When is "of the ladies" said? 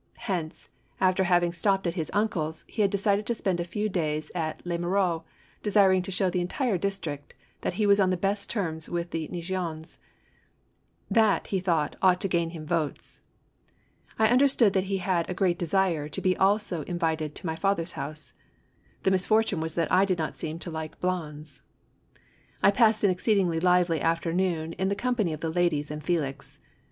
25.31-25.91